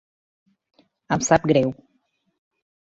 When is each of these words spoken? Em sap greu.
Em 1.17 1.27
sap 1.29 1.47
greu. 1.53 1.73